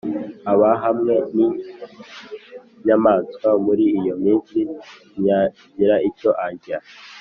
[0.51, 4.59] aba hamwe n’inyamaswa.” “Mur’iyo minsi
[5.13, 6.77] ntiyagira icyo arya